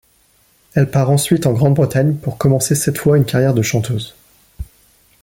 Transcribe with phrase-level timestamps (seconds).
[0.73, 4.15] Elle part ensuite en Grande-Bretagne pour commencer cette fois une carrière de chanteuse.